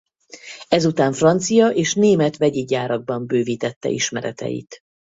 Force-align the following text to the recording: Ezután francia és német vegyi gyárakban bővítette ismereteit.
Ezután 0.67 1.13
francia 1.13 1.69
és 1.69 1.93
német 1.95 2.37
vegyi 2.37 2.63
gyárakban 2.63 3.25
bővítette 3.25 3.89
ismereteit. 3.89 4.81